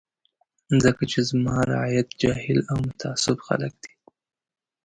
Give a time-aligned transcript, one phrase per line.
[0.83, 3.91] ځکه چې زما رعیت جاهل او متعصب خلک دي.